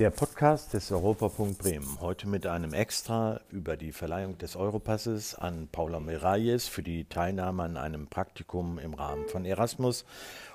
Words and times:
Der 0.00 0.10
Podcast 0.10 0.74
des 0.74 0.90
Europapunkt 0.90 1.58
Bremen. 1.58 2.00
Heute 2.00 2.26
mit 2.26 2.48
einem 2.48 2.72
Extra 2.72 3.38
über 3.52 3.76
die 3.76 3.92
Verleihung 3.92 4.36
des 4.38 4.56
Europasses 4.56 5.36
an 5.36 5.68
Paula 5.70 6.00
Miralles 6.00 6.66
für 6.66 6.82
die 6.82 7.04
Teilnahme 7.04 7.62
an 7.62 7.76
einem 7.76 8.08
Praktikum 8.08 8.80
im 8.80 8.94
Rahmen 8.94 9.28
von 9.28 9.44
Erasmus 9.44 10.04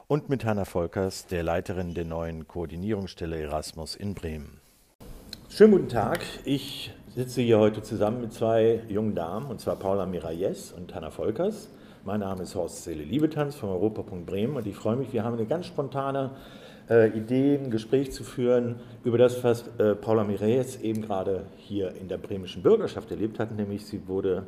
und 0.10 0.28
mit 0.28 0.44
Hanna 0.44 0.66
Volkers, 0.66 1.26
der 1.28 1.44
Leiterin 1.44 1.94
der 1.94 2.04
neuen 2.04 2.50
Koordinierungsstelle 2.50 3.42
Erasmus 3.42 3.96
in 3.96 4.14
Bremen. 4.14 4.60
Schönen 5.48 5.72
guten 5.72 5.88
Tag. 5.88 6.20
Ich 6.44 6.92
sitze 7.16 7.40
hier 7.40 7.60
heute 7.60 7.82
zusammen 7.82 8.20
mit 8.20 8.34
zwei 8.34 8.82
jungen 8.90 9.16
Damen, 9.16 9.46
und 9.46 9.62
zwar 9.62 9.78
Paula 9.78 10.06
Miralles 10.06 10.74
und 10.74 10.94
Hanna 10.94 11.12
Volkers. 11.12 11.70
Mein 12.04 12.20
Name 12.20 12.44
ist 12.44 12.56
Horst 12.56 12.84
Seele 12.84 13.04
Liebetanz 13.04 13.56
vom 13.56 13.70
Europapunkt 13.70 14.26
Bremen 14.26 14.58
und 14.58 14.68
ich 14.68 14.76
freue 14.76 14.98
mich, 14.98 15.14
wir 15.14 15.24
haben 15.24 15.36
eine 15.36 15.46
ganz 15.46 15.68
spontane 15.68 16.32
äh, 16.90 17.10
Idee, 17.10 17.58
ein 17.58 17.72
Gespräch 17.72 18.12
zu 18.12 18.24
führen 18.24 18.78
über 19.04 19.18
das, 19.18 19.44
was 19.44 19.66
äh, 19.78 19.96
Paula 19.96 20.24
Mireilles 20.24 20.82
eben 20.82 21.02
gerade 21.02 21.46
hier 21.58 21.94
in 21.96 22.08
der 22.08 22.18
bremischen 22.18 22.64
Bürgerschaft 22.64 23.12
erlebt 23.12 23.40
hat, 23.40 23.56
nämlich 23.56 23.86
sie 23.86 24.08
wurde, 24.08 24.48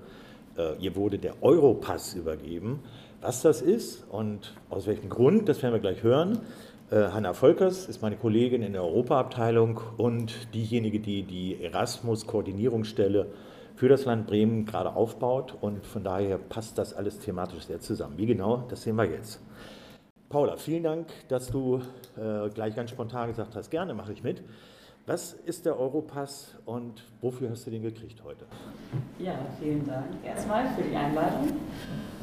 äh, 0.58 0.76
ihr 0.80 0.96
wurde 0.96 1.20
der 1.20 1.42
Europass 1.42 2.16
übergeben. 2.16 2.80
Was 3.22 3.42
das 3.42 3.62
ist 3.62 4.04
und 4.10 4.56
aus 4.70 4.88
welchem 4.88 5.10
Grund, 5.10 5.48
das 5.48 5.62
werden 5.62 5.74
wir 5.74 5.80
gleich 5.80 6.02
hören. 6.02 6.40
Äh, 6.90 7.10
Hanna 7.12 7.34
Volkers 7.34 7.86
ist 7.86 8.02
meine 8.02 8.18
Kollegin 8.18 8.64
in 8.64 8.74
der 8.74 8.84
Europaabteilung 8.84 9.80
und 9.98 10.54
diejenige, 10.54 11.00
die 11.00 11.24
die 11.24 11.64
Erasmus-Koordinierungsstelle 11.64 13.28
für 13.76 13.88
das 13.88 14.06
Land 14.06 14.28
Bremen 14.28 14.66
gerade 14.66 14.96
aufbaut 14.96 15.56
und 15.62 15.86
von 15.86 16.04
daher 16.04 16.38
passt 16.38 16.78
das 16.78 16.94
alles 16.94 17.20
thematisch 17.20 17.66
sehr 17.66 17.80
zusammen. 17.80 18.18
Wie 18.18 18.26
genau, 18.26 18.66
das 18.70 18.84
sehen 18.84 18.96
wir 18.96 19.06
jetzt. 19.06 19.40
Paula, 20.32 20.56
vielen 20.56 20.84
Dank, 20.84 21.08
dass 21.28 21.48
du 21.48 21.82
äh, 22.16 22.50
gleich 22.54 22.74
ganz 22.74 22.90
spontan 22.90 23.28
gesagt 23.28 23.54
hast, 23.54 23.70
gerne 23.70 23.94
mache 23.94 24.14
ich 24.14 24.24
mit. 24.24 24.42
Was 25.06 25.34
ist 25.34 25.66
der 25.66 25.78
Europass 25.78 26.56
und 26.64 27.04
wofür 27.20 27.50
hast 27.50 27.68
du 27.68 27.72
den 27.72 27.82
gekriegt 27.82 28.24
heute? 28.24 28.46
Ja, 29.20 29.34
vielen 29.60 29.86
Dank 29.86 30.06
erstmal 30.24 30.70
für 30.70 30.84
die 30.84 30.96
Einladung. 30.96 31.50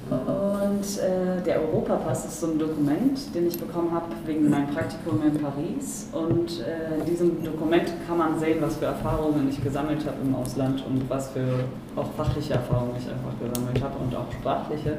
Und 0.08 0.98
äh, 1.02 1.42
der 1.44 1.60
Europapass 1.60 2.24
ist 2.24 2.41
so 2.41 2.46
ein 2.46 2.58
Dokument, 2.58 3.34
den 3.34 3.46
ich 3.46 3.58
bekommen 3.58 3.92
habe 3.92 4.06
wegen 4.24 4.48
meinem 4.48 4.68
Praktikum 4.68 5.22
in 5.22 5.36
Paris. 5.38 6.08
Und 6.12 6.62
äh, 6.62 6.98
in 7.00 7.05
diesem 7.05 7.44
Dokument 7.44 7.92
kann 8.06 8.16
man 8.16 8.38
sehen, 8.38 8.62
was 8.62 8.78
für 8.78 8.86
Erfahrungen 8.86 9.50
ich 9.50 9.62
gesammelt 9.62 10.06
habe 10.06 10.16
im 10.22 10.34
Ausland 10.34 10.83
und 10.86 11.11
was 11.11 11.33
für 11.33 11.64
auch 11.94 12.11
fachliche 12.12 12.55
Erfahrungen 12.55 12.94
ich 12.98 13.06
einfach 13.06 13.38
gesammelt 13.38 13.83
habe 13.83 13.98
und 13.98 14.16
auch 14.16 14.33
sprachliche. 14.33 14.96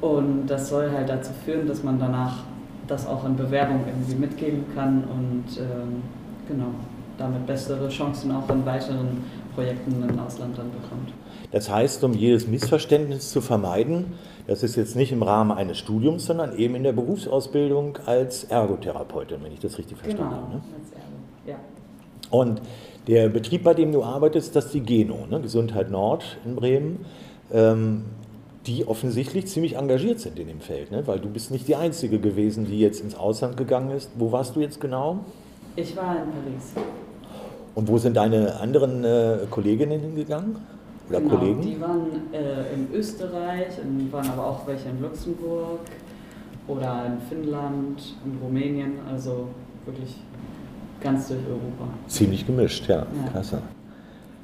Und 0.00 0.46
das 0.46 0.68
soll 0.68 0.90
halt 0.90 1.08
dazu 1.08 1.32
führen, 1.44 1.66
dass 1.66 1.82
man 1.82 1.98
danach 1.98 2.44
das 2.86 3.06
auch 3.06 3.24
in 3.24 3.36
Bewerbung 3.36 3.84
irgendwie 3.86 4.14
mitgeben 4.14 4.64
kann 4.74 5.04
und 5.04 5.58
ähm, 5.58 6.02
genau 6.48 6.70
damit 7.18 7.46
bessere 7.46 7.88
Chancen 7.88 8.32
auch 8.32 8.48
in 8.48 8.64
weiteren 8.64 9.22
Projekten 9.54 10.02
im 10.08 10.18
Ausland 10.18 10.56
dann 10.56 10.70
bekommt. 10.70 11.12
Das 11.52 11.70
heißt, 11.70 12.02
um 12.04 12.14
jedes 12.14 12.46
Missverständnis 12.46 13.30
zu 13.30 13.40
vermeiden, 13.40 14.12
das 14.46 14.62
ist 14.62 14.76
jetzt 14.76 14.96
nicht 14.96 15.12
im 15.12 15.22
Rahmen 15.22 15.52
eines 15.52 15.78
Studiums, 15.78 16.26
sondern 16.26 16.56
eben 16.56 16.74
in 16.74 16.82
der 16.82 16.92
Berufsausbildung 16.92 17.98
als 18.06 18.44
Ergotherapeutin, 18.44 19.38
wenn 19.42 19.52
ich 19.52 19.60
das 19.60 19.78
richtig 19.78 19.98
verstanden 19.98 20.30
genau, 20.30 20.42
habe. 20.42 20.54
Ne? 20.54 20.62
als 20.80 20.92
Ergo, 20.92 21.16
ja. 21.46 21.56
Und 22.30 22.62
der 23.06 23.28
Betrieb, 23.28 23.64
bei 23.64 23.74
dem 23.74 23.92
du 23.92 24.02
arbeitest, 24.02 24.54
das 24.56 24.66
ist 24.66 24.74
die 24.74 24.80
Geno, 24.80 25.26
ne? 25.28 25.40
Gesundheit 25.40 25.90
Nord 25.90 26.38
in 26.44 26.56
Bremen. 26.56 27.04
Ähm, 27.52 28.04
die 28.66 28.86
offensichtlich 28.86 29.46
ziemlich 29.46 29.76
engagiert 29.76 30.20
sind 30.20 30.38
in 30.38 30.48
dem 30.48 30.60
Feld, 30.60 30.90
ne? 30.90 31.06
weil 31.06 31.18
du 31.18 31.28
bist 31.28 31.50
nicht 31.50 31.66
die 31.66 31.76
Einzige 31.76 32.18
gewesen, 32.18 32.66
die 32.66 32.78
jetzt 32.78 33.00
ins 33.00 33.14
Ausland 33.14 33.56
gegangen 33.56 33.90
ist. 33.90 34.10
Wo 34.16 34.32
warst 34.32 34.54
du 34.54 34.60
jetzt 34.60 34.80
genau? 34.80 35.20
Ich 35.76 35.96
war 35.96 36.16
in 36.16 36.30
Paris. 36.30 36.86
Und 37.74 37.88
wo 37.88 37.96
sind 37.98 38.16
deine 38.16 38.60
anderen 38.60 39.04
äh, 39.04 39.38
Kolleginnen 39.50 40.00
hingegangen? 40.00 40.56
Oder 41.08 41.20
genau, 41.20 41.36
Kollegen? 41.36 41.62
Die 41.62 41.80
waren 41.80 42.32
äh, 42.32 42.74
in 42.74 42.88
Österreich, 42.92 43.78
in, 43.82 44.12
waren 44.12 44.28
aber 44.30 44.46
auch 44.46 44.66
welche 44.66 44.88
in 44.90 45.00
Luxemburg 45.00 45.80
oder 46.68 47.06
in 47.06 47.20
Finnland, 47.28 48.14
in 48.24 48.38
Rumänien, 48.42 48.92
also 49.10 49.48
wirklich 49.86 50.16
ganz 51.00 51.28
durch 51.28 51.40
Europa. 51.48 51.92
Ziemlich 52.08 52.46
gemischt, 52.46 52.86
ja. 52.88 52.96
Ja. 52.96 53.30
Klasse. 53.30 53.62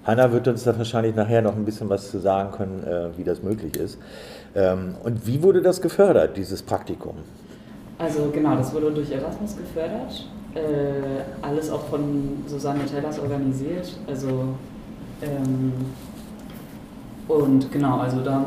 Hanna 0.06 0.30
wird 0.30 0.46
uns 0.46 0.62
da 0.62 0.76
wahrscheinlich 0.78 1.16
nachher 1.16 1.42
noch 1.42 1.56
ein 1.56 1.64
bisschen 1.64 1.88
was 1.88 2.10
zu 2.10 2.18
sagen 2.20 2.52
können, 2.52 2.84
äh, 2.84 3.16
wie 3.18 3.24
das 3.24 3.42
möglich 3.42 3.76
ist. 3.76 3.98
Ähm, 4.54 4.94
und 5.02 5.26
wie 5.26 5.42
wurde 5.42 5.62
das 5.62 5.82
gefördert, 5.82 6.36
dieses 6.36 6.62
Praktikum? 6.62 7.16
Also 7.98 8.30
genau, 8.32 8.54
das 8.56 8.72
wurde 8.72 8.92
durch 8.92 9.10
Erasmus 9.10 9.56
gefördert. 9.56 10.28
Äh, 10.54 11.24
alles 11.42 11.70
auch 11.70 11.86
von 11.88 12.44
Susanne 12.46 12.86
Tellers 12.86 13.18
organisiert. 13.18 13.98
Also 14.06 14.28
ähm, 15.22 15.72
und 17.26 17.72
genau, 17.72 17.98
also 17.98 18.20
da 18.20 18.44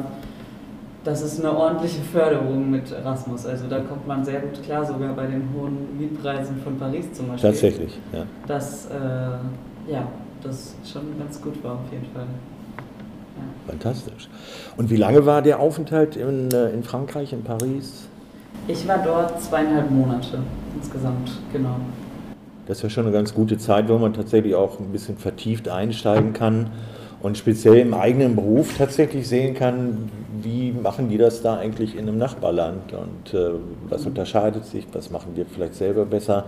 das 1.04 1.22
ist 1.22 1.40
eine 1.40 1.56
ordentliche 1.56 2.02
Förderung 2.02 2.70
mit 2.70 2.92
Erasmus. 2.92 3.46
Also 3.46 3.68
da 3.68 3.80
kommt 3.80 4.06
man 4.08 4.24
sehr 4.24 4.42
gut 4.42 4.62
klar, 4.64 4.86
sogar 4.86 5.14
bei 5.14 5.28
den 5.28 5.50
hohen 5.56 5.98
Mietpreisen 5.98 6.58
von 6.64 6.78
Paris 6.78 7.12
zum 7.14 7.30
Beispiel. 7.30 7.50
Tatsächlich, 7.50 8.00
ja. 8.12 8.26
Dass 8.48 8.88
äh, 8.88 9.92
ja, 9.92 10.08
das 10.44 10.76
schon 10.86 11.18
ganz 11.18 11.42
gut 11.42 11.64
war 11.64 11.74
auf 11.74 11.92
jeden 11.92 12.06
Fall. 12.14 12.26
Ja. 12.26 13.72
Fantastisch. 13.72 14.30
Und 14.76 14.90
wie 14.90 14.98
lange 14.98 15.26
war 15.26 15.42
der 15.42 15.60
Aufenthalt 15.60 16.16
in, 16.16 16.52
äh, 16.52 16.70
in 16.72 16.84
Frankreich, 16.84 17.32
in 17.32 17.44
Paris? 17.44 18.08
Ich 18.68 18.88
war 18.88 19.00
dort 19.04 19.42
zweieinhalb 19.42 19.90
Monate 19.90 20.40
insgesamt, 20.76 21.32
genau. 21.54 21.78
Das 22.68 22.78
ist 22.78 22.84
ja 22.84 22.90
schon 22.90 23.06
eine 23.06 23.14
ganz 23.14 23.34
gute 23.34 23.58
Zeit, 23.58 23.90
wo 23.90 23.98
man 23.98 24.14
tatsächlich 24.14 24.54
auch 24.54 24.80
ein 24.80 24.92
bisschen 24.92 25.18
vertieft 25.18 25.70
einsteigen 25.70 26.34
kann 26.34 26.70
und 27.22 27.38
speziell 27.38 27.78
im 27.78 27.94
eigenen 27.94 28.36
Beruf 28.36 28.78
tatsächlich 28.78 29.28
sehen 29.28 29.56
kann, 29.56 30.10
wie 30.44 30.72
machen 30.72 31.10
die 31.10 31.18
das 31.18 31.42
da 31.42 31.58
eigentlich 31.58 31.96
in 31.96 32.08
einem 32.08 32.18
Nachbarland 32.18 32.94
und 32.94 33.34
äh, 33.34 33.52
was 33.90 34.06
unterscheidet 34.06 34.66
sich, 34.66 34.88
was 34.94 35.10
machen 35.12 35.32
wir 35.36 35.46
vielleicht 35.46 35.76
selber 35.76 36.06
besser. 36.06 36.46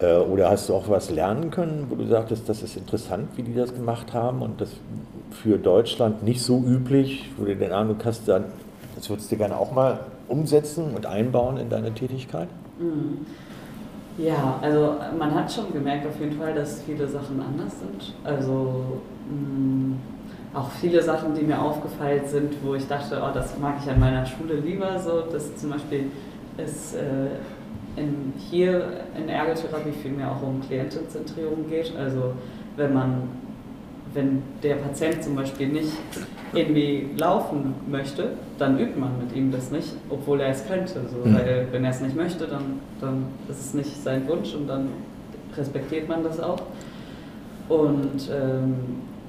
Äh, 0.00 0.16
oder 0.16 0.50
hast 0.50 0.68
du 0.68 0.74
auch 0.74 0.88
was 0.88 1.10
lernen 1.10 1.50
können, 1.50 1.86
wo 1.88 1.94
du 1.94 2.06
sagtest, 2.06 2.48
das 2.48 2.62
ist 2.62 2.76
interessant, 2.76 3.28
wie 3.36 3.42
die 3.42 3.54
das 3.54 3.74
gemacht 3.74 4.12
haben 4.14 4.42
und 4.42 4.60
das 4.60 4.70
für 5.30 5.58
Deutschland 5.58 6.22
nicht 6.22 6.42
so 6.42 6.62
üblich, 6.66 7.30
wo 7.36 7.44
du 7.44 7.54
den 7.54 7.72
Eindruck 7.72 8.04
hast, 8.04 8.26
dann, 8.28 8.44
das 8.96 9.08
würdest 9.10 9.30
du 9.30 9.36
gerne 9.36 9.56
auch 9.56 9.72
mal 9.72 10.00
umsetzen 10.28 10.94
und 10.94 11.06
einbauen 11.06 11.58
in 11.58 11.68
deine 11.68 11.92
Tätigkeit? 11.92 12.48
Mhm. 12.78 13.26
Ja, 14.18 14.58
also 14.60 14.96
man 15.18 15.34
hat 15.34 15.50
schon 15.50 15.72
gemerkt 15.72 16.06
auf 16.06 16.18
jeden 16.20 16.36
Fall, 16.36 16.54
dass 16.54 16.82
viele 16.82 17.08
Sachen 17.08 17.40
anders 17.40 17.72
sind. 17.78 18.14
Also 18.24 19.00
mh, 19.28 19.96
auch 20.52 20.70
viele 20.70 21.02
Sachen, 21.02 21.34
die 21.34 21.42
mir 21.42 21.60
aufgefallen 21.60 22.22
sind, 22.26 22.54
wo 22.64 22.74
ich 22.74 22.86
dachte, 22.86 23.22
oh, 23.22 23.32
das 23.32 23.58
mag 23.58 23.76
ich 23.82 23.90
an 23.90 24.00
meiner 24.00 24.26
Schule 24.26 24.54
lieber, 24.54 24.98
so 24.98 25.20
dass 25.20 25.56
zum 25.56 25.70
Beispiel 25.70 26.06
es 26.56 26.94
äh, 26.94 27.28
in, 27.96 28.32
hier 28.50 29.04
in 29.16 29.28
Ergotherapie 29.28 29.92
viel 29.92 30.12
mehr 30.12 30.30
auch 30.32 30.42
um 30.42 30.60
Klientenzentrierung 30.60 31.68
geht. 31.68 31.92
Also 31.96 32.34
wenn 32.76 32.92
man 32.92 33.28
wenn 34.12 34.42
der 34.62 34.76
Patient 34.76 35.22
zum 35.22 35.36
Beispiel 35.36 35.68
nicht 35.68 35.92
irgendwie 36.52 37.10
laufen 37.16 37.74
möchte, 37.88 38.30
dann 38.58 38.78
übt 38.78 38.98
man 38.98 39.18
mit 39.18 39.36
ihm 39.36 39.52
das 39.52 39.70
nicht, 39.70 39.94
obwohl 40.08 40.40
er 40.40 40.50
es 40.50 40.66
könnte. 40.66 41.02
So. 41.08 41.28
Mhm. 41.28 41.34
Weil 41.34 41.68
wenn 41.70 41.84
er 41.84 41.90
es 41.90 42.00
nicht 42.00 42.16
möchte, 42.16 42.46
dann, 42.46 42.80
dann 43.00 43.26
ist 43.48 43.60
es 43.60 43.74
nicht 43.74 44.02
sein 44.02 44.26
Wunsch 44.26 44.54
und 44.54 44.66
dann 44.66 44.88
respektiert 45.56 46.08
man 46.08 46.24
das 46.24 46.40
auch. 46.40 46.60
Und 47.68 48.28
ähm, 48.32 48.74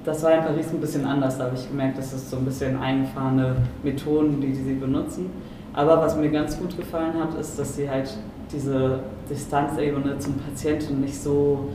das 0.04 0.22
war 0.22 0.32
in 0.32 0.40
Paris 0.40 0.68
ein 0.72 0.80
bisschen 0.80 1.04
anders. 1.04 1.38
Da 1.38 1.44
habe 1.44 1.54
ich 1.54 1.68
gemerkt, 1.68 1.98
dass 1.98 2.12
es 2.12 2.30
so 2.30 2.36
ein 2.36 2.44
bisschen 2.44 2.78
eingefahrene 2.78 3.56
Methoden, 3.82 4.40
die, 4.40 4.48
die 4.48 4.62
sie 4.62 4.74
benutzen. 4.74 5.30
Aber 5.72 5.98
was 5.98 6.16
mir 6.16 6.30
ganz 6.30 6.58
gut 6.58 6.76
gefallen 6.76 7.14
hat, 7.20 7.38
ist, 7.38 7.58
dass 7.58 7.76
sie 7.76 7.88
halt 7.88 8.12
diese 8.52 9.00
Distanzebene 9.30 10.18
zum 10.18 10.34
Patienten 10.34 11.00
nicht 11.00 11.18
so 11.18 11.70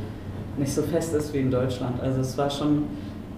nicht 0.57 0.73
so 0.73 0.81
fest 0.81 1.13
ist 1.13 1.33
wie 1.33 1.39
in 1.39 1.51
Deutschland. 1.51 2.01
Also 2.01 2.21
es 2.21 2.37
war 2.37 2.49
schon, 2.49 2.83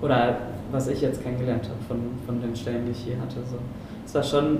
oder 0.02 0.38
was 0.72 0.88
ich 0.88 1.02
jetzt 1.02 1.22
kennengelernt 1.22 1.66
habe 1.66 1.84
von, 1.88 1.98
von 2.26 2.42
den 2.42 2.56
Stellen, 2.56 2.86
die 2.86 2.92
ich 2.92 3.00
hier 3.00 3.20
hatte, 3.20 3.38
so. 3.50 3.58
es 4.06 4.16
war 4.16 4.24
schon, 4.24 4.60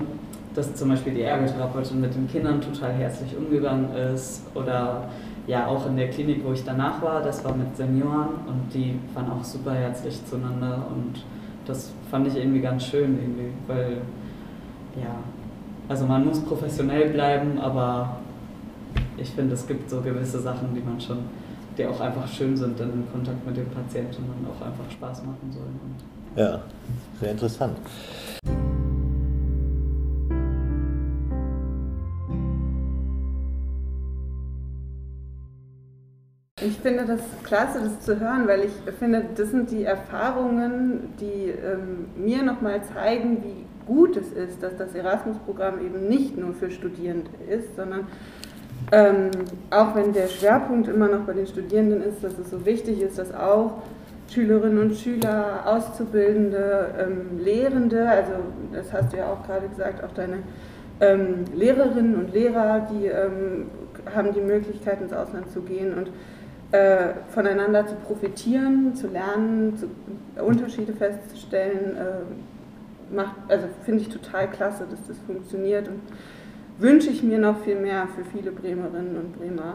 dass 0.54 0.74
zum 0.74 0.88
Beispiel 0.90 1.14
die 1.14 1.22
Ergotherapeutin 1.22 2.00
mit 2.00 2.14
den 2.14 2.28
Kindern 2.28 2.60
total 2.60 2.92
herzlich 2.92 3.36
umgegangen 3.36 3.94
ist 3.94 4.42
oder 4.54 5.08
ja 5.46 5.66
auch 5.66 5.86
in 5.86 5.96
der 5.96 6.10
Klinik, 6.10 6.44
wo 6.44 6.52
ich 6.52 6.64
danach 6.64 7.02
war, 7.02 7.22
das 7.22 7.44
war 7.44 7.54
mit 7.54 7.76
Senioren 7.76 8.28
und 8.46 8.72
die 8.72 8.98
waren 9.14 9.30
auch 9.30 9.44
super 9.44 9.72
herzlich 9.72 10.24
zueinander 10.26 10.86
und 10.90 11.24
das 11.66 11.92
fand 12.10 12.26
ich 12.26 12.36
irgendwie 12.36 12.60
ganz 12.60 12.84
schön 12.84 13.18
irgendwie, 13.20 13.52
weil 13.66 13.98
ja, 14.96 15.14
also 15.88 16.06
man 16.06 16.26
muss 16.26 16.40
professionell 16.40 17.10
bleiben, 17.10 17.58
aber 17.58 18.16
ich 19.16 19.30
finde, 19.30 19.54
es 19.54 19.66
gibt 19.66 19.90
so 19.90 20.00
gewisse 20.00 20.40
Sachen, 20.40 20.74
die 20.74 20.80
man 20.80 21.00
schon 21.00 21.18
die 21.80 21.86
auch 21.86 22.00
einfach 22.00 22.28
schön 22.28 22.56
sind, 22.56 22.78
dann 22.78 22.92
im 22.92 23.10
Kontakt 23.10 23.46
mit 23.46 23.56
dem 23.56 23.66
Patienten 23.66 24.24
und 24.24 24.46
auch 24.48 24.66
einfach 24.66 24.90
Spaß 24.90 25.22
machen 25.24 25.50
sollen. 25.50 25.80
Ja, 26.36 26.60
sehr 27.18 27.30
interessant. 27.32 27.78
Ich 36.60 36.78
finde 36.78 37.04
das 37.06 37.20
klasse, 37.42 37.80
das 37.82 38.00
zu 38.00 38.20
hören, 38.20 38.46
weil 38.46 38.64
ich 38.64 38.72
finde, 38.98 39.24
das 39.34 39.50
sind 39.50 39.70
die 39.70 39.84
Erfahrungen, 39.84 41.14
die 41.20 41.50
ähm, 41.50 42.08
mir 42.16 42.42
nochmal 42.42 42.80
zeigen, 42.94 43.42
wie 43.42 43.66
gut 43.86 44.16
es 44.16 44.32
ist, 44.32 44.62
dass 44.62 44.76
das 44.76 44.94
Erasmus-Programm 44.94 45.84
eben 45.84 46.08
nicht 46.08 46.36
nur 46.36 46.54
für 46.54 46.70
Studierende 46.70 47.30
ist, 47.48 47.76
sondern 47.76 48.06
ähm, 48.92 49.30
auch 49.70 49.94
wenn 49.94 50.12
der 50.12 50.28
Schwerpunkt 50.28 50.88
immer 50.88 51.08
noch 51.08 51.20
bei 51.20 51.32
den 51.32 51.46
Studierenden 51.46 52.02
ist, 52.02 52.22
dass 52.22 52.38
es 52.38 52.50
so 52.50 52.64
wichtig 52.64 53.00
ist, 53.00 53.18
dass 53.18 53.34
auch 53.34 53.82
Schülerinnen 54.32 54.78
und 54.78 54.94
Schüler, 54.94 55.62
Auszubildende, 55.64 56.94
ähm, 57.00 57.38
Lehrende, 57.42 58.08
also 58.08 58.32
das 58.72 58.92
hast 58.92 59.12
du 59.12 59.16
ja 59.16 59.32
auch 59.32 59.44
gerade 59.46 59.68
gesagt, 59.68 60.04
auch 60.04 60.12
deine 60.12 60.38
ähm, 61.00 61.44
Lehrerinnen 61.54 62.14
und 62.14 62.32
Lehrer, 62.32 62.86
die 62.92 63.06
ähm, 63.06 63.66
haben 64.14 64.32
die 64.32 64.40
Möglichkeit 64.40 65.00
ins 65.00 65.12
Ausland 65.12 65.50
zu 65.50 65.62
gehen 65.62 65.94
und 65.94 66.10
äh, 66.72 67.14
voneinander 67.28 67.86
zu 67.86 67.94
profitieren, 67.96 68.94
zu 68.94 69.08
lernen, 69.08 69.76
zu, 69.76 69.86
Unterschiede 70.40 70.92
festzustellen, 70.92 71.96
äh, 71.96 73.14
macht, 73.14 73.34
also 73.48 73.66
finde 73.84 74.02
ich 74.02 74.08
total 74.08 74.48
klasse, 74.48 74.86
dass 74.88 75.06
das 75.06 75.18
funktioniert 75.26 75.88
und 75.88 76.00
wünsche 76.78 77.10
ich 77.10 77.22
mir 77.22 77.38
noch 77.38 77.60
viel 77.62 77.76
mehr 77.76 78.08
für 78.14 78.24
viele 78.24 78.52
Bremerinnen 78.52 79.16
und 79.16 79.38
Bremer. 79.38 79.74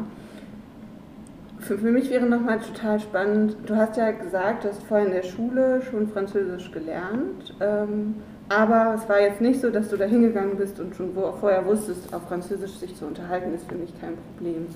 Für, 1.60 1.78
für 1.78 1.92
mich 1.92 2.10
wäre 2.10 2.26
nochmal 2.26 2.60
total 2.60 3.00
spannend, 3.00 3.58
du 3.66 3.76
hast 3.76 3.98
ja 3.98 4.12
gesagt, 4.12 4.64
du 4.64 4.70
hast 4.70 4.84
vorher 4.84 5.08
in 5.08 5.14
der 5.14 5.24
Schule 5.24 5.82
schon 5.90 6.08
Französisch 6.08 6.72
gelernt, 6.72 7.56
ähm, 7.60 8.16
aber 8.50 8.96
es 8.96 9.10
war 9.10 9.20
jetzt 9.20 9.42
nicht 9.42 9.60
so, 9.60 9.70
dass 9.70 9.90
du 9.90 9.98
da 9.98 10.06
hingegangen 10.06 10.58
bist 10.58 10.80
und 10.80 10.96
schon 10.96 11.14
vorher 11.14 11.66
wusstest, 11.66 12.14
auf 12.14 12.28
Französisch 12.28 12.78
sich 12.78 12.96
zu 12.96 13.06
unterhalten, 13.06 13.54
ist 13.54 13.68
für 13.68 13.76
mich 13.76 13.92
kein 14.00 14.14
Problem. 14.16 14.68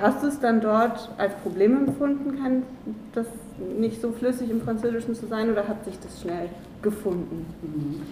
Hast 0.00 0.22
du 0.22 0.26
es 0.26 0.40
dann 0.40 0.60
dort 0.60 1.08
als 1.18 1.34
Problem 1.36 1.86
empfunden, 1.88 2.42
kann 2.42 2.62
das 3.14 3.26
nicht 3.78 4.00
so 4.00 4.10
flüssig 4.12 4.50
im 4.50 4.60
Französischen 4.60 5.14
zu 5.14 5.26
sein 5.26 5.50
oder 5.50 5.68
hat 5.68 5.84
sich 5.84 5.98
das 6.00 6.20
schnell 6.20 6.48
gefunden? 6.82 7.46
Mhm. 7.62 8.02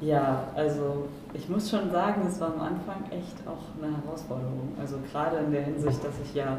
Ja, 0.00 0.44
also 0.56 1.08
ich 1.34 1.48
muss 1.48 1.70
schon 1.70 1.90
sagen, 1.90 2.22
es 2.26 2.40
war 2.40 2.54
am 2.54 2.60
Anfang 2.60 3.04
echt 3.10 3.36
auch 3.46 3.82
eine 3.82 3.94
Herausforderung. 4.02 4.72
Also 4.80 4.96
gerade 5.12 5.36
in 5.38 5.52
der 5.52 5.62
Hinsicht, 5.62 6.02
dass 6.02 6.14
ich 6.24 6.34
ja 6.34 6.56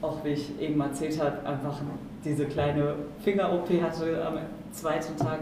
auch, 0.00 0.24
wie 0.24 0.30
ich 0.30 0.60
eben 0.60 0.80
erzählt 0.80 1.20
habe, 1.20 1.46
einfach 1.46 1.78
diese 2.24 2.46
kleine 2.46 2.94
Finger-OP 3.22 3.68
hatte 3.82 4.24
am 4.24 4.38
zweiten 4.72 5.16
Tag 5.16 5.40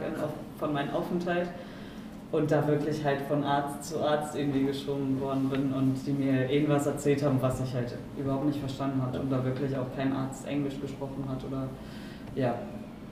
von 0.58 0.72
meinem 0.72 0.90
Aufenthalt 0.94 1.48
und 2.30 2.50
da 2.50 2.66
wirklich 2.66 3.02
halt 3.04 3.22
von 3.22 3.42
Arzt 3.42 3.84
zu 3.84 4.00
Arzt 4.00 4.36
irgendwie 4.36 4.64
geschoben 4.64 5.18
worden 5.20 5.48
bin 5.48 5.72
und 5.72 5.94
die 6.06 6.12
mir 6.12 6.50
irgendwas 6.50 6.86
erzählt 6.86 7.22
haben, 7.22 7.40
was 7.40 7.60
ich 7.60 7.74
halt 7.74 7.94
überhaupt 8.18 8.44
nicht 8.44 8.60
verstanden 8.60 9.00
hatte 9.02 9.20
und 9.20 9.30
da 9.30 9.42
wirklich 9.42 9.74
auch 9.76 9.86
kein 9.96 10.12
Arzt 10.12 10.46
Englisch 10.46 10.78
gesprochen 10.80 11.24
hat 11.28 11.42
oder 11.44 11.68
ja. 12.34 12.54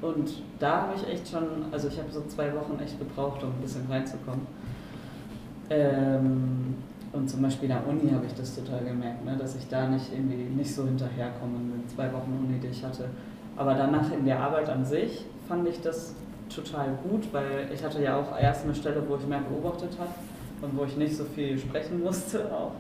Und 0.03 0.43
da 0.59 0.83
habe 0.83 0.93
ich 0.95 1.09
echt 1.09 1.29
schon, 1.29 1.45
also 1.73 1.89
ich 1.89 1.99
habe 1.99 2.11
so 2.11 2.23
zwei 2.27 2.55
Wochen 2.55 2.79
echt 2.83 2.99
gebraucht, 2.99 3.43
um 3.43 3.49
ein 3.49 3.63
bisschen 3.63 3.87
reinzukommen. 3.89 4.47
Ähm, 5.71 6.75
und 7.13 7.31
zum 7.31 7.41
Beispiel 7.41 7.71
in 7.71 7.77
der 7.77 7.89
Uni 7.89 8.11
habe 8.11 8.27
ich 8.27 8.35
das 8.35 8.55
total 8.55 8.85
gemerkt, 8.85 9.25
ne, 9.25 9.37
dass 9.39 9.57
ich 9.57 9.67
da 9.69 9.89
nicht 9.89 10.13
irgendwie 10.13 10.45
nicht 10.55 10.75
so 10.75 10.85
hinterherkomme 10.85 11.57
in 11.57 11.71
den 11.71 11.89
zwei 11.89 12.13
Wochen 12.13 12.39
Uni, 12.47 12.59
die 12.61 12.69
ich 12.69 12.85
hatte. 12.85 13.09
Aber 13.57 13.75
danach 13.75 14.13
in 14.13 14.27
der 14.27 14.39
Arbeit 14.39 14.69
an 14.69 14.85
sich 14.85 15.25
fand 15.49 15.67
ich 15.67 15.81
das 15.81 16.15
total 16.54 16.98
gut, 17.08 17.32
weil 17.32 17.69
ich 17.72 17.82
hatte 17.84 18.02
ja 18.02 18.19
auch 18.19 18.38
erst 18.38 18.64
eine 18.64 18.75
Stelle, 18.75 19.02
wo 19.06 19.16
ich 19.16 19.26
mehr 19.26 19.40
beobachtet 19.40 19.90
habe 19.98 20.10
und 20.62 20.78
wo 20.78 20.84
ich 20.84 20.96
nicht 20.96 21.16
so 21.16 21.25
viel 21.25 21.58
sprechen 21.58 22.02
musste 22.04 22.52
auch. 22.52 22.72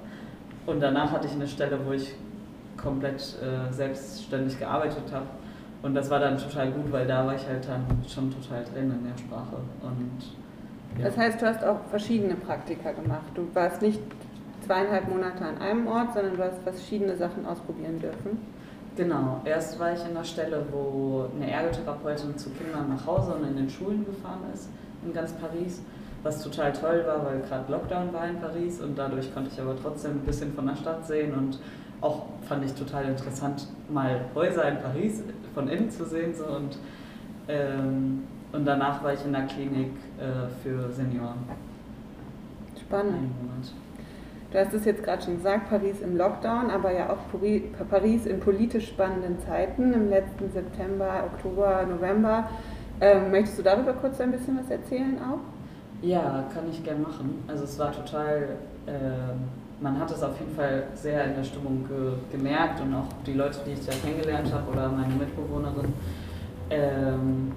Und 0.66 0.80
danach 0.80 1.12
hatte 1.12 1.26
ich 1.26 1.32
eine 1.32 1.46
Stelle, 1.46 1.78
wo 1.84 1.92
ich 1.92 2.14
komplett 2.76 3.36
äh, 3.40 3.72
selbstständig 3.72 4.58
gearbeitet 4.58 5.04
habe. 5.12 5.26
Und 5.82 5.94
das 5.94 6.10
war 6.10 6.18
dann 6.18 6.36
total 6.36 6.70
gut, 6.72 6.90
weil 6.90 7.06
da 7.06 7.26
war 7.26 7.34
ich 7.34 7.46
halt 7.46 7.66
dann 7.68 7.84
schon 8.08 8.32
total 8.32 8.64
drin 8.64 8.90
in 8.90 9.08
der 9.08 9.16
Sprache. 9.16 9.56
Und, 9.82 10.98
ja. 10.98 11.04
Das 11.04 11.16
heißt, 11.16 11.40
du 11.40 11.46
hast 11.46 11.64
auch 11.64 11.78
verschiedene 11.90 12.34
Praktika 12.34 12.92
gemacht. 12.92 13.26
Du 13.34 13.46
warst 13.54 13.82
nicht 13.82 14.00
zweieinhalb 14.66 15.08
Monate 15.08 15.44
an 15.44 15.58
einem 15.58 15.86
Ort, 15.86 16.14
sondern 16.14 16.36
du 16.36 16.42
hast 16.42 16.60
verschiedene 16.62 17.16
Sachen 17.16 17.46
ausprobieren 17.46 18.00
dürfen. 18.00 18.38
Genau, 18.96 19.42
erst 19.44 19.78
war 19.78 19.92
ich 19.92 20.00
in 20.00 20.12
einer 20.12 20.24
Stelle, 20.24 20.64
wo 20.72 21.26
eine 21.36 21.50
Ergotherapeutin 21.50 22.36
zu 22.38 22.48
Kindern 22.50 22.88
nach 22.88 23.06
Hause 23.06 23.34
und 23.34 23.46
in 23.46 23.56
den 23.56 23.68
Schulen 23.68 24.06
gefahren 24.06 24.40
ist, 24.54 24.70
in 25.04 25.12
ganz 25.12 25.32
Paris, 25.34 25.82
was 26.22 26.42
total 26.42 26.72
toll 26.72 27.04
war, 27.06 27.26
weil 27.26 27.40
gerade 27.40 27.70
Lockdown 27.70 28.12
war 28.14 28.26
in 28.26 28.40
Paris 28.40 28.80
und 28.80 28.96
dadurch 28.96 29.32
konnte 29.34 29.50
ich 29.52 29.60
aber 29.60 29.76
trotzdem 29.80 30.12
ein 30.12 30.20
bisschen 30.20 30.54
von 30.54 30.66
der 30.66 30.76
Stadt 30.76 31.06
sehen 31.06 31.34
und 31.34 31.58
auch 32.00 32.24
fand 32.48 32.64
ich 32.64 32.72
total 32.72 33.04
interessant, 33.04 33.68
mal 33.90 34.24
Häuser 34.34 34.66
in 34.66 34.78
Paris 34.78 35.22
von 35.54 35.68
innen 35.68 35.90
zu 35.90 36.04
sehen. 36.04 36.34
So, 36.34 36.44
und, 36.46 36.78
ähm, 37.48 38.24
und 38.52 38.64
danach 38.64 39.02
war 39.02 39.12
ich 39.12 39.24
in 39.24 39.32
der 39.32 39.46
Klinik 39.46 39.92
äh, 40.18 40.48
für 40.62 40.90
Senioren. 40.90 41.38
Spannend. 42.80 43.32
Du 44.52 44.58
hast 44.58 44.72
es 44.72 44.84
jetzt 44.84 45.02
gerade 45.02 45.22
schon 45.22 45.36
gesagt, 45.36 45.68
Paris 45.68 46.00
im 46.00 46.16
Lockdown, 46.16 46.70
aber 46.70 46.92
ja 46.92 47.10
auch 47.10 47.18
Paris 47.90 48.26
in 48.26 48.40
politisch 48.40 48.88
spannenden 48.88 49.40
Zeiten 49.40 49.92
im 49.92 50.08
letzten 50.08 50.50
September, 50.52 51.24
Oktober, 51.32 51.84
November. 51.88 52.48
Ähm, 53.00 53.30
möchtest 53.30 53.58
du 53.58 53.62
darüber 53.62 53.92
kurz 53.92 54.20
ein 54.20 54.30
bisschen 54.30 54.58
was 54.58 54.70
erzählen 54.70 55.18
auch? 55.18 55.40
Ja, 56.00 56.44
kann 56.54 56.64
ich 56.70 56.82
gern 56.84 57.02
machen. 57.02 57.42
Also 57.48 57.64
es 57.64 57.78
war 57.78 57.90
total, 57.92 58.56
äh, 58.86 58.92
man 59.80 59.98
hat 59.98 60.10
es 60.10 60.22
auf 60.22 60.38
jeden 60.38 60.54
Fall 60.54 60.84
sehr 60.94 61.24
in 61.24 61.34
der 61.34 61.44
Stimmung 61.44 61.84
ge 61.88 62.12
gemerkt 62.30 62.80
und 62.80 62.94
auch 62.94 63.08
die 63.26 63.34
Leute, 63.34 63.58
die 63.66 63.72
ich 63.72 63.84
da 63.84 63.92
kennengelernt 63.92 64.52
habe 64.52 64.70
oder 64.70 64.88
meine 64.88 65.14
Mitbewohnerin, 65.14 65.92
ähm, 66.70 67.52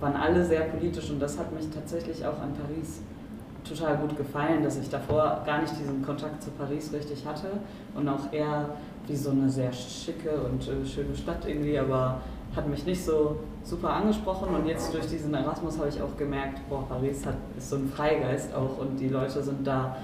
waren 0.00 0.14
alle 0.14 0.44
sehr 0.44 0.60
politisch 0.60 1.10
und 1.10 1.20
das 1.20 1.38
hat 1.38 1.52
mich 1.52 1.68
tatsächlich 1.70 2.24
auch 2.24 2.40
an 2.40 2.52
Paris 2.54 3.00
total 3.68 3.96
gut 3.98 4.16
gefallen, 4.16 4.62
dass 4.62 4.78
ich 4.78 4.88
davor 4.88 5.42
gar 5.44 5.60
nicht 5.62 5.78
diesen 5.78 6.02
Kontakt 6.02 6.42
zu 6.42 6.50
Paris 6.50 6.92
richtig 6.92 7.24
hatte 7.26 7.48
und 7.94 8.08
auch 8.08 8.32
eher 8.32 8.70
wie 9.06 9.16
so 9.16 9.30
eine 9.30 9.48
sehr 9.48 9.72
schicke 9.72 10.30
und 10.30 10.68
äh, 10.68 10.86
schöne 10.86 11.14
Stadt 11.14 11.46
irgendwie, 11.46 11.78
aber 11.78 12.20
hat 12.54 12.68
mich 12.68 12.84
nicht 12.84 13.04
so 13.04 13.36
super 13.62 13.90
angesprochen. 13.90 14.54
Und 14.54 14.66
jetzt 14.66 14.92
durch 14.92 15.06
diesen 15.06 15.32
Erasmus 15.34 15.78
habe 15.78 15.88
ich 15.88 16.00
auch 16.00 16.16
gemerkt, 16.16 16.60
boah, 16.68 16.86
Paris 16.88 17.24
hat, 17.24 17.36
ist 17.56 17.70
so 17.70 17.76
ein 17.76 17.88
Freigeist 17.88 18.54
auch 18.54 18.78
und 18.78 18.98
die 18.98 19.08
Leute 19.08 19.42
sind 19.42 19.66
da, 19.66 19.96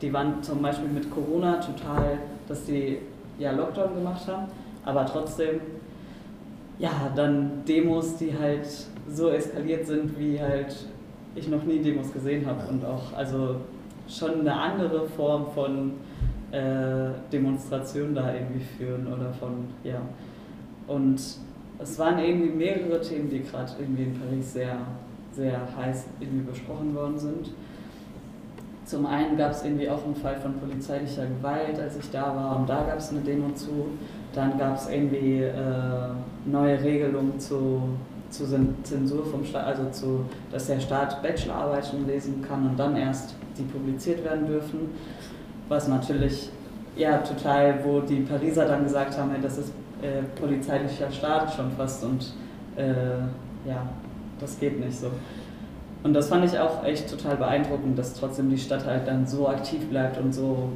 die 0.00 0.12
waren 0.12 0.42
zum 0.42 0.62
Beispiel 0.62 0.88
mit 0.88 1.10
Corona 1.10 1.56
total, 1.56 2.18
dass 2.48 2.64
die 2.64 2.98
ja 3.38 3.52
Lockdown 3.52 3.94
gemacht 3.94 4.26
haben, 4.26 4.46
aber 4.84 5.06
trotzdem 5.06 5.60
ja, 6.78 7.12
dann 7.14 7.64
Demos, 7.66 8.16
die 8.16 8.36
halt 8.36 8.68
so 9.08 9.30
eskaliert 9.30 9.86
sind, 9.86 10.18
wie 10.18 10.40
halt 10.40 10.74
ich 11.38 11.48
noch 11.48 11.64
nie 11.64 11.78
Demos 11.78 12.12
gesehen 12.12 12.46
habe 12.46 12.68
und 12.68 12.84
auch 12.84 13.12
also 13.16 13.56
schon 14.08 14.40
eine 14.40 14.54
andere 14.54 15.06
Form 15.06 15.46
von 15.54 15.92
äh, 16.50 17.10
Demonstration 17.32 18.14
da 18.14 18.32
irgendwie 18.32 18.60
führen 18.60 19.06
oder 19.06 19.32
von, 19.32 19.66
ja. 19.84 20.00
Und 20.86 21.20
es 21.78 21.98
waren 21.98 22.18
irgendwie 22.18 22.50
mehrere 22.50 23.00
Themen, 23.00 23.28
die 23.28 23.42
gerade 23.42 23.72
irgendwie 23.78 24.04
in 24.04 24.14
Paris 24.14 24.54
sehr, 24.54 24.78
sehr 25.32 25.60
heiß 25.76 26.06
irgendwie 26.20 26.50
besprochen 26.50 26.94
worden 26.94 27.18
sind. 27.18 27.50
Zum 28.84 29.04
einen 29.04 29.36
gab 29.36 29.50
es 29.50 29.62
irgendwie 29.64 29.88
auch 29.90 30.02
einen 30.02 30.16
Fall 30.16 30.36
von 30.36 30.54
polizeilicher 30.54 31.26
Gewalt, 31.26 31.78
als 31.78 31.98
ich 31.98 32.10
da 32.10 32.34
war, 32.34 32.58
und 32.58 32.68
da 32.68 32.84
gab 32.84 32.96
es 32.96 33.10
eine 33.10 33.20
Demo 33.20 33.52
zu. 33.52 33.88
Dann 34.32 34.58
gab 34.58 34.76
es 34.76 34.88
irgendwie 34.88 35.42
äh, 35.42 35.52
neue 36.46 36.82
Regelungen 36.82 37.38
zu 37.38 37.82
zu 38.30 38.44
Zensur 38.82 39.24
vom 39.24 39.44
Staat, 39.44 39.66
also 39.66 39.90
zu, 39.90 40.24
dass 40.50 40.66
der 40.66 40.80
Staat 40.80 41.22
Bachelorarbeiten 41.22 42.06
lesen 42.06 42.42
kann 42.42 42.66
und 42.66 42.78
dann 42.78 42.96
erst 42.96 43.34
die 43.56 43.62
publiziert 43.62 44.24
werden 44.24 44.46
dürfen. 44.46 44.90
Was 45.68 45.88
natürlich, 45.88 46.50
ja, 46.96 47.18
total, 47.18 47.84
wo 47.84 48.00
die 48.00 48.20
Pariser 48.20 48.66
dann 48.66 48.84
gesagt 48.84 49.18
haben, 49.18 49.30
das 49.42 49.58
ist 49.58 49.72
äh, 50.02 50.22
polizeilicher 50.40 51.10
Staat 51.10 51.54
schon 51.54 51.70
fast 51.72 52.04
und 52.04 52.32
äh, 52.76 53.18
ja, 53.68 53.88
das 54.40 54.58
geht 54.58 54.78
nicht 54.78 54.98
so. 54.98 55.10
Und 56.02 56.14
das 56.14 56.28
fand 56.28 56.44
ich 56.44 56.58
auch 56.58 56.84
echt 56.84 57.10
total 57.10 57.36
beeindruckend, 57.36 57.98
dass 57.98 58.14
trotzdem 58.14 58.50
die 58.50 58.58
Stadt 58.58 58.86
halt 58.86 59.08
dann 59.08 59.26
so 59.26 59.48
aktiv 59.48 59.88
bleibt 59.88 60.18
und 60.18 60.32
so, 60.32 60.70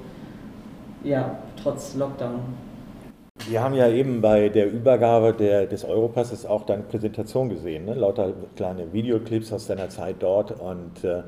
ja, 1.05 1.39
trotz 1.63 1.95
Lockdown. 1.95 2.41
Wir 3.49 3.61
haben 3.61 3.75
ja 3.75 3.89
eben 3.89 4.21
bei 4.21 4.49
der 4.49 4.71
Übergabe 4.71 5.35
der, 5.35 5.67
des 5.67 5.85
Europasses 5.85 6.47
auch 6.47 6.65
deine 6.65 6.85
Präsentation 6.85 7.49
gesehen, 7.49 7.87
ne? 7.87 7.95
lauter 7.95 8.33
kleine 8.55 8.93
Videoclips 8.93 9.53
aus 9.53 9.67
deiner 9.67 9.89
Zeit 9.89 10.17
dort 10.21 10.53
und 10.61 11.03
äh, 11.03 11.23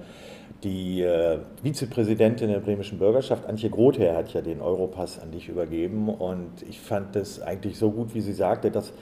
die 0.62 1.02
äh, 1.02 1.38
Vizepräsidentin 1.62 2.48
der 2.48 2.60
bremischen 2.60 2.98
Bürgerschaft, 2.98 3.46
Antje 3.46 3.68
Grother, 3.68 4.16
hat 4.16 4.32
ja 4.32 4.42
den 4.42 4.60
Europass 4.60 5.18
an 5.18 5.32
dich 5.32 5.48
übergeben 5.48 6.08
und 6.08 6.62
ich 6.68 6.80
fand 6.80 7.16
das 7.16 7.42
eigentlich 7.42 7.78
so 7.78 7.90
gut, 7.90 8.14
wie 8.14 8.20
sie 8.20 8.32
sagte, 8.32 8.70
dass 8.70 8.92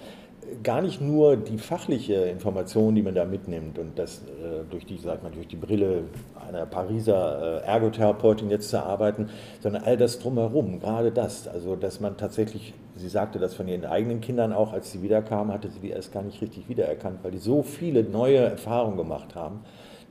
gar 0.62 0.80
nicht 0.80 1.00
nur 1.00 1.36
die 1.36 1.58
fachliche 1.58 2.14
Information, 2.14 2.94
die 2.94 3.02
man 3.02 3.14
da 3.14 3.24
mitnimmt 3.24 3.78
und 3.78 3.98
das 3.98 4.18
äh, 4.18 4.64
durch 4.70 4.86
die, 4.86 4.98
sagt 4.98 5.22
man, 5.22 5.32
durch 5.32 5.48
die 5.48 5.56
Brille 5.56 6.04
einer 6.48 6.66
Pariser 6.66 7.62
äh, 7.62 7.66
Ergotherapeutin 7.66 8.50
jetzt 8.50 8.70
zu 8.70 8.82
arbeiten, 8.82 9.28
sondern 9.60 9.84
all 9.84 9.96
das 9.96 10.18
drumherum, 10.18 10.80
gerade 10.80 11.12
das, 11.12 11.46
also 11.46 11.76
dass 11.76 12.00
man 12.00 12.16
tatsächlich 12.16 12.74
sie 12.96 13.08
sagte 13.08 13.38
das 13.38 13.54
von 13.54 13.68
ihren 13.68 13.84
eigenen 13.84 14.20
Kindern 14.20 14.52
auch, 14.52 14.72
als 14.72 14.92
sie 14.92 15.02
wiederkamen, 15.02 15.52
hatte 15.52 15.70
sie 15.70 15.80
die 15.80 15.90
erst 15.90 16.12
gar 16.12 16.22
nicht 16.22 16.40
richtig 16.42 16.68
wiedererkannt, 16.68 17.20
weil 17.22 17.30
die 17.30 17.38
so 17.38 17.62
viele 17.62 18.02
neue 18.02 18.38
Erfahrungen 18.38 18.96
gemacht 18.96 19.34
haben, 19.34 19.60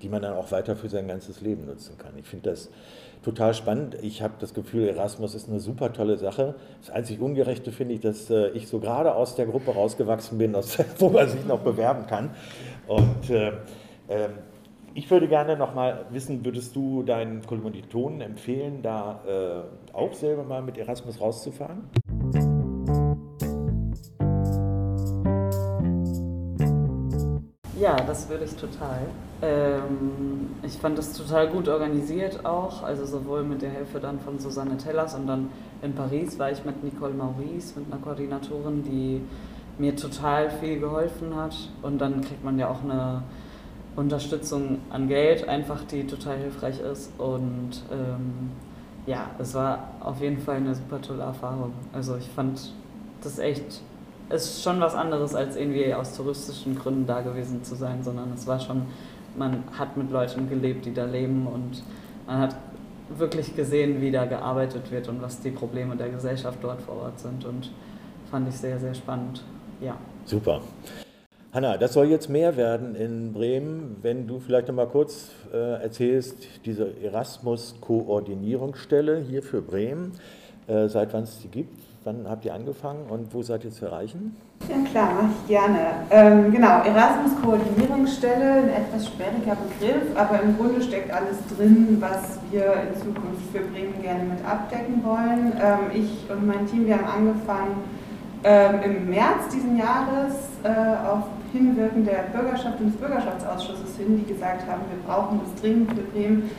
die 0.01 0.09
man 0.09 0.21
dann 0.21 0.33
auch 0.33 0.51
weiter 0.51 0.75
für 0.75 0.89
sein 0.89 1.07
ganzes 1.07 1.41
Leben 1.41 1.65
nutzen 1.65 1.97
kann. 1.97 2.13
Ich 2.17 2.25
finde 2.25 2.49
das 2.49 2.69
total 3.23 3.53
spannend. 3.53 3.95
Ich 4.01 4.21
habe 4.21 4.33
das 4.39 4.53
Gefühl, 4.53 4.87
Erasmus 4.87 5.35
ist 5.35 5.47
eine 5.47 5.59
super 5.59 5.93
tolle 5.93 6.17
Sache. 6.17 6.55
Das 6.79 6.89
einzig 6.89 7.21
Ungerechte 7.21 7.71
finde 7.71 7.93
ich, 7.93 8.01
dass 8.01 8.29
äh, 8.29 8.49
ich 8.49 8.67
so 8.67 8.79
gerade 8.79 9.13
aus 9.13 9.35
der 9.35 9.45
Gruppe 9.45 9.71
rausgewachsen 9.71 10.37
bin, 10.37 10.55
aus, 10.55 10.77
wo 10.97 11.09
man 11.09 11.29
sich 11.29 11.45
noch 11.45 11.59
bewerben 11.59 12.07
kann. 12.07 12.31
Und 12.87 13.29
äh, 13.29 13.49
äh, 14.07 14.29
ich 14.93 15.09
würde 15.09 15.27
gerne 15.27 15.55
noch 15.55 15.73
mal 15.73 16.05
wissen, 16.09 16.43
würdest 16.43 16.75
du 16.75 17.03
deinen 17.03 17.45
Kommilitonen 17.45 18.21
empfehlen, 18.21 18.81
da 18.81 19.21
äh, 19.25 19.93
auch 19.93 20.13
selber 20.13 20.43
mal 20.43 20.61
mit 20.61 20.77
Erasmus 20.77 21.21
rauszufahren? 21.21 21.83
Das 28.03 28.29
würde 28.29 28.45
ich 28.45 28.55
total. 28.55 29.07
Ähm, 29.41 30.49
ich 30.63 30.73
fand 30.73 30.97
das 30.97 31.13
total 31.13 31.49
gut 31.49 31.67
organisiert 31.67 32.45
auch, 32.45 32.83
also 32.83 33.05
sowohl 33.05 33.43
mit 33.43 33.61
der 33.61 33.71
Hilfe 33.71 33.99
dann 33.99 34.19
von 34.19 34.39
Susanne 34.39 34.77
Tellers 34.77 35.15
und 35.15 35.27
dann 35.27 35.49
in 35.81 35.93
Paris 35.93 36.37
war 36.37 36.51
ich 36.51 36.63
mit 36.63 36.83
Nicole 36.83 37.13
Maurice, 37.13 37.79
mit 37.79 37.91
einer 37.91 38.01
Koordinatorin, 38.01 38.83
die 38.83 39.21
mir 39.77 39.95
total 39.95 40.49
viel 40.49 40.79
geholfen 40.79 41.35
hat. 41.35 41.55
Und 41.81 41.99
dann 41.99 42.21
kriegt 42.21 42.43
man 42.43 42.59
ja 42.59 42.69
auch 42.69 42.83
eine 42.83 43.23
Unterstützung 43.95 44.79
an 44.89 45.07
Geld, 45.07 45.47
einfach 45.47 45.83
die 45.83 46.05
total 46.05 46.37
hilfreich 46.37 46.79
ist. 46.79 47.11
Und 47.17 47.81
ähm, 47.91 48.51
ja, 49.05 49.31
es 49.39 49.55
war 49.55 49.89
auf 49.99 50.21
jeden 50.21 50.39
Fall 50.39 50.57
eine 50.57 50.75
super 50.75 51.01
tolle 51.01 51.23
Erfahrung. 51.23 51.73
Also 51.93 52.15
ich 52.15 52.29
fand 52.29 52.73
das 53.23 53.39
echt 53.39 53.81
ist 54.33 54.63
schon 54.63 54.79
was 54.79 54.95
anderes, 54.95 55.35
als 55.35 55.55
irgendwie 55.55 55.93
aus 55.93 56.15
touristischen 56.15 56.77
Gründen 56.77 57.05
da 57.05 57.21
gewesen 57.21 57.63
zu 57.63 57.75
sein, 57.75 58.03
sondern 58.03 58.31
es 58.33 58.47
war 58.47 58.59
schon, 58.59 58.83
man 59.37 59.63
hat 59.77 59.97
mit 59.97 60.11
Leuten 60.11 60.49
gelebt, 60.49 60.85
die 60.85 60.93
da 60.93 61.05
leben 61.05 61.47
und 61.47 61.83
man 62.27 62.39
hat 62.39 62.55
wirklich 63.17 63.55
gesehen, 63.55 64.01
wie 64.01 64.11
da 64.11 64.25
gearbeitet 64.25 64.91
wird 64.91 65.07
und 65.09 65.21
was 65.21 65.39
die 65.41 65.51
Probleme 65.51 65.95
der 65.95 66.09
Gesellschaft 66.09 66.57
dort 66.61 66.81
vor 66.81 67.03
Ort 67.03 67.19
sind 67.19 67.45
und 67.45 67.71
fand 68.29 68.47
ich 68.47 68.55
sehr, 68.55 68.79
sehr 68.79 68.93
spannend. 68.93 69.43
Ja. 69.81 69.97
Super. 70.25 70.61
Hanna, 71.53 71.77
das 71.77 71.93
soll 71.93 72.05
jetzt 72.05 72.29
mehr 72.29 72.55
werden 72.55 72.95
in 72.95 73.33
Bremen. 73.33 73.97
Wenn 74.01 74.25
du 74.25 74.39
vielleicht 74.39 74.69
noch 74.69 74.75
mal 74.75 74.87
kurz 74.87 75.31
äh, 75.51 75.83
erzählst, 75.83 76.47
diese 76.65 76.95
Erasmus-Koordinierungsstelle 77.03 79.19
hier 79.19 79.43
für 79.43 79.61
Bremen, 79.61 80.13
äh, 80.67 80.87
seit 80.87 81.13
wann 81.13 81.23
es 81.23 81.39
die 81.39 81.49
gibt, 81.49 81.77
Wann 82.03 82.25
habt 82.27 82.45
ihr 82.45 82.53
angefangen 82.55 83.05
und 83.09 83.31
wo 83.31 83.43
seid 83.43 83.63
ihr 83.63 83.69
zu 83.69 83.85
erreichen? 83.85 84.35
Ja 84.67 84.89
klar, 84.89 85.13
mache 85.13 85.33
ich 85.39 85.47
gerne. 85.47 85.79
Ähm, 86.09 86.51
genau, 86.51 86.81
Erasmus 86.81 87.39
Koordinierungsstelle, 87.43 88.53
ein 88.53 88.69
etwas 88.69 89.05
sperriger 89.05 89.55
Begriff, 89.55 90.15
aber 90.15 90.41
im 90.41 90.57
Grunde 90.57 90.81
steckt 90.81 91.11
alles 91.11 91.37
drin, 91.55 91.97
was 91.99 92.39
wir 92.49 92.73
in 92.89 92.99
Zukunft 92.99 93.43
für 93.53 93.59
Bremen 93.59 94.01
gerne 94.01 94.23
mit 94.23 94.43
abdecken 94.43 95.03
wollen. 95.03 95.53
Ähm, 95.61 95.91
ich 95.93 96.27
und 96.31 96.47
mein 96.47 96.65
Team, 96.65 96.87
wir 96.87 96.97
haben 96.97 97.05
angefangen 97.05 97.83
ähm, 98.43 98.79
im 98.83 99.09
März 99.11 99.49
diesen 99.53 99.77
Jahres 99.77 100.33
äh, 100.63 101.07
auf 101.07 101.25
Hinwirken 101.53 102.03
der 102.03 102.23
Bürgerschaft 102.33 102.79
und 102.79 102.93
des 102.93 102.95
Bürgerschaftsausschusses 102.99 103.97
hin, 103.97 104.17
die 104.17 104.33
gesagt 104.33 104.63
haben, 104.67 104.81
wir 104.89 105.03
brauchen 105.05 105.39
das 105.43 105.61
dringend 105.61 105.91
für 105.91 106.01
Bremen 106.01 106.49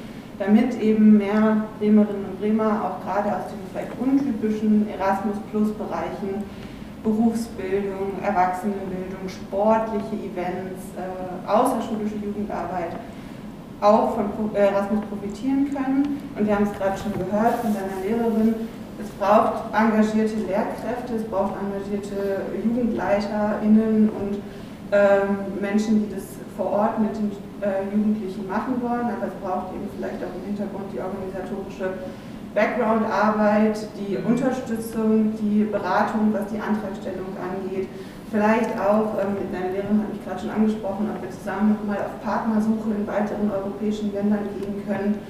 damit 0.45 0.81
eben 0.81 1.19
mehr 1.19 1.65
Bremerinnen 1.79 2.25
und 2.25 2.41
Bremer 2.41 2.85
auch 2.85 3.05
gerade 3.05 3.29
aus 3.29 3.47
den 3.51 3.61
vielleicht 3.71 3.93
untypischen 3.99 4.89
Erasmus-Plus-Bereichen, 4.89 6.45
Berufsbildung, 7.03 8.23
Erwachsenenbildung, 8.23 9.29
sportliche 9.29 10.17
Events, 10.31 10.83
äh, 10.97 11.49
außerschulische 11.51 12.17
Jugendarbeit 12.23 12.93
auch 13.81 14.15
von 14.15 14.55
Erasmus 14.55 15.01
profitieren 15.11 15.75
können. 15.75 16.23
Und 16.39 16.47
wir 16.47 16.55
haben 16.55 16.65
es 16.71 16.79
gerade 16.79 16.97
schon 16.99 17.13
gehört 17.13 17.57
von 17.57 17.73
seiner 17.73 17.99
Lehrerin, 18.05 18.55
es 19.03 19.09
braucht 19.19 19.65
engagierte 19.75 20.37
Lehrkräfte, 20.47 21.17
es 21.17 21.25
braucht 21.25 21.55
engagierte 21.59 22.43
JugendleiterInnen 22.63 24.11
und 24.11 24.39
ähm, 24.93 25.61
Menschen, 25.61 26.07
die 26.07 26.15
das 26.15 26.23
vor 26.57 26.73
Ort 26.73 26.99
mit 26.99 27.17
den 27.17 27.33
äh, 27.61 27.85
Jugendlichen 27.91 28.49
machen 28.49 28.81
wollen, 28.81 29.09
aber 29.09 29.29
es 29.29 29.37
braucht 29.41 29.75
eben 29.75 29.89
vielleicht 29.97 30.21
auch 30.23 30.35
im 30.37 30.45
Hintergrund 30.45 30.93
die 30.93 31.01
organisatorische 31.01 32.05
Background-Arbeit, 32.55 33.89
die 33.97 34.17
Unterstützung, 34.21 35.33
die 35.41 35.65
Beratung, 35.65 36.33
was 36.33 36.53
die 36.53 36.61
Antragstellung 36.61 37.33
angeht. 37.41 37.89
Vielleicht 38.31 38.77
auch, 38.81 39.17
ähm, 39.21 39.37
mit 39.41 39.53
deiner 39.53 39.73
Lehrerin 39.73 40.05
habe 40.05 40.13
ich 40.13 40.25
gerade 40.25 40.41
schon 40.41 40.51
angesprochen, 40.51 41.09
ob 41.09 41.21
wir 41.21 41.31
zusammen 41.31 41.77
nochmal 41.77 42.01
auf 42.01 42.17
Partnersuche 42.25 42.93
in 42.97 43.07
weiteren 43.07 43.49
europäischen 43.49 44.13
Ländern 44.13 44.49
gehen 44.57 44.81
können, 44.85 45.21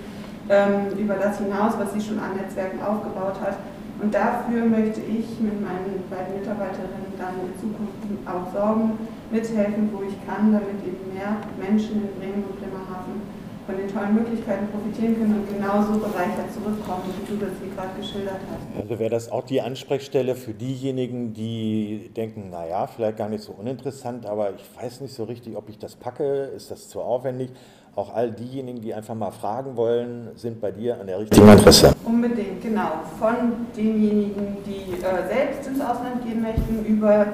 ähm, 0.49 0.99
über 0.99 1.15
das 1.15 1.39
hinaus, 1.39 1.75
was 1.79 1.93
sie 1.95 2.01
schon 2.01 2.19
an 2.19 2.35
Netzwerken 2.35 2.83
aufgebaut 2.83 3.39
hat. 3.43 3.59
Und 4.03 4.13
dafür 4.13 4.67
möchte 4.67 5.01
ich 5.01 5.39
mit 5.39 5.63
meinen 5.63 6.03
beiden 6.11 6.35
Mitarbeiterinnen 6.35 7.15
dann 7.17 7.39
in 7.39 7.55
Zukunft 7.55 8.03
auch 8.27 8.53
sorgen, 8.53 8.99
mithelfen, 9.31 9.91
wo 9.93 10.03
ich 10.03 10.19
kann, 10.27 10.53
damit 10.53 10.83
eben 10.83 11.15
mehr 11.15 11.39
Menschen 11.57 12.03
in 12.03 12.11
Bremen 12.19 12.43
und 12.43 12.59
Bremerhaven 12.59 13.23
von 13.65 13.77
den 13.77 13.87
tollen 13.87 14.15
Möglichkeiten 14.15 14.67
profitieren 14.69 15.15
können 15.15 15.37
und 15.39 15.49
genauso 15.49 15.93
bereichert 16.01 16.53
zurückkommen, 16.53 17.05
wie 17.17 17.33
du 17.33 17.39
das 17.39 17.53
hier 17.63 17.73
gerade 17.75 17.95
geschildert 17.97 18.41
hast. 18.51 18.83
Also 18.83 18.99
wäre 18.99 19.11
das 19.11 19.31
auch 19.31 19.45
die 19.45 19.61
Ansprechstelle 19.61 20.35
für 20.35 20.53
diejenigen, 20.53 21.33
die 21.33 22.11
denken, 22.17 22.51
naja, 22.51 22.89
vielleicht 22.89 23.19
gar 23.19 23.29
nicht 23.29 23.45
so 23.45 23.53
uninteressant, 23.53 24.27
aber 24.27 24.53
ich 24.55 24.65
weiß 24.83 25.01
nicht 25.01 25.15
so 25.15 25.23
richtig, 25.25 25.57
ob 25.57 25.69
ich 25.69 25.79
das 25.79 25.95
packe, 25.95 26.51
ist 26.57 26.73
das 26.73 26.89
zu 26.89 27.01
aufwendig. 27.01 27.51
Auch 27.95 28.15
all 28.15 28.31
diejenigen, 28.31 28.81
die 28.81 28.95
einfach 28.95 29.15
mal 29.15 29.31
fragen 29.31 29.77
wollen, 29.77 30.29
sind 30.35 30.63
bei 30.63 30.71
dir 30.71 30.99
an 30.99 31.07
der 31.07 31.19
richtigen 31.19 31.47
Adresse. 31.47 31.93
Unbedingt, 32.07 32.63
genau. 32.63 32.89
Von 33.19 33.35
denjenigen, 33.77 34.57
die 34.65 34.95
äh, 34.95 35.29
selbst 35.29 35.69
ins 35.69 35.79
Ausland 35.79 36.25
gehen 36.25 36.41
möchten, 36.41 36.87
über 36.87 37.27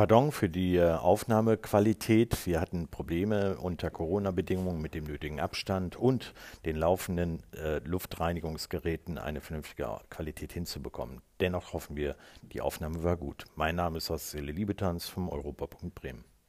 Pardon 0.00 0.32
für 0.32 0.48
die 0.48 0.76
äh, 0.76 0.92
Aufnahmequalität. 0.92 2.46
Wir 2.46 2.58
hatten 2.58 2.88
Probleme 2.88 3.58
unter 3.58 3.90
Corona-Bedingungen 3.90 4.80
mit 4.80 4.94
dem 4.94 5.04
nötigen 5.04 5.40
Abstand 5.40 5.94
und 5.94 6.32
den 6.64 6.76
laufenden 6.76 7.42
äh, 7.54 7.80
Luftreinigungsgeräten 7.80 9.18
eine 9.18 9.42
vernünftige 9.42 10.00
Qualität 10.08 10.54
hinzubekommen. 10.54 11.20
Dennoch 11.40 11.74
hoffen 11.74 11.96
wir, 11.96 12.16
die 12.40 12.62
Aufnahme 12.62 13.04
war 13.04 13.18
gut. 13.18 13.44
Mein 13.56 13.76
Name 13.76 13.98
ist 13.98 14.08
Horst 14.08 14.32
Liebetans 14.32 15.06
vom 15.06 15.28
Europapunkt 15.28 15.94
Bremen. 15.94 16.24